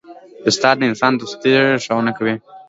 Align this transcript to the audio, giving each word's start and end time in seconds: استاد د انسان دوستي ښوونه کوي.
استاد 0.47 0.75
د 0.79 0.81
انسان 0.89 1.13
دوستي 1.15 1.51
ښوونه 1.83 2.11
کوي. 2.17 2.35